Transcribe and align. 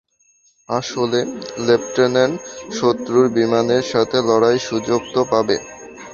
আসলে, 0.69 1.19
লেফট্যানেন্ট, 1.67 2.35
শত্রুর 2.71 3.25
বিমানের 3.37 3.83
সাথে 3.83 4.17
লড়ার 4.27 4.57
সুযোগ 4.67 5.01
তো 5.13 5.21
পাবে। 5.31 5.57